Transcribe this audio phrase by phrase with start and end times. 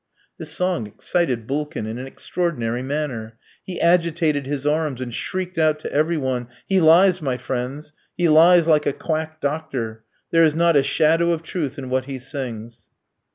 [0.39, 3.37] This song excited Bulkin in an extraordinary manner.
[3.63, 8.27] He agitated his arms, and shrieked out to every one: "He lies, my friends; he
[8.27, 10.03] lies like a quack doctor.
[10.31, 12.89] There is not a shadow of truth in what he sings."